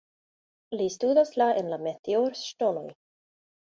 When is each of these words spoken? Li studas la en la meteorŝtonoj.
Li 0.79 0.87
studas 0.93 1.33
la 1.41 1.49
en 1.61 1.69
la 1.75 1.79
meteorŝtonoj. 1.89 2.87